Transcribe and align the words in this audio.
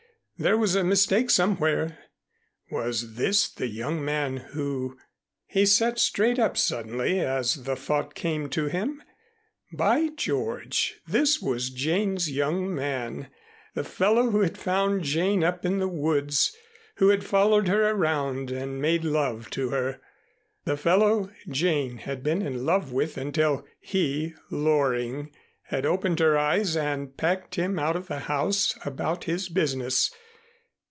There 0.37 0.57
was 0.57 0.73
a 0.73 0.83
mistake 0.83 1.29
somewhere. 1.29 1.99
Was 2.71 3.13
this 3.13 3.47
the 3.47 3.67
young 3.67 4.03
man 4.03 4.37
who? 4.37 4.97
He 5.45 5.67
sat 5.67 5.99
straight 5.99 6.39
up 6.39 6.57
suddenly 6.57 7.19
as 7.19 7.63
the 7.65 7.75
thought 7.75 8.15
came 8.15 8.49
to 8.49 8.65
him. 8.65 9.03
By 9.71 10.07
George! 10.17 10.95
This 11.05 11.39
was 11.43 11.69
Jane's 11.69 12.31
young 12.31 12.73
man! 12.73 13.29
The 13.75 13.83
fellow 13.83 14.31
who 14.31 14.39
had 14.41 14.57
found 14.57 15.03
Jane 15.03 15.43
up 15.43 15.63
in 15.63 15.77
the 15.77 15.87
woods! 15.87 16.55
Who 16.95 17.09
had 17.09 17.23
followed 17.23 17.67
her 17.67 17.91
around 17.91 18.49
and 18.49 18.81
made 18.81 19.03
love 19.03 19.51
to 19.51 19.69
her! 19.69 20.01
The 20.65 20.75
fellow 20.75 21.29
Jane 21.49 21.97
had 21.97 22.23
been 22.23 22.41
in 22.41 22.65
love 22.65 22.91
with 22.91 23.15
until 23.15 23.63
he, 23.79 24.33
Loring, 24.49 25.29
had 25.65 25.85
opened 25.85 26.17
her 26.17 26.35
eyes 26.35 26.75
and 26.75 27.15
packed 27.15 27.55
him 27.55 27.77
out 27.77 27.95
of 27.95 28.07
the 28.07 28.21
house 28.21 28.73
about 28.83 29.25
his 29.25 29.47
business. 29.47 30.09